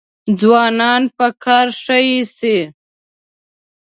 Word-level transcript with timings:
ځوانان 0.39 1.03
په 1.17 1.27
کار 1.43 1.67
ښه 1.81 1.97
ایسي. 2.09 2.57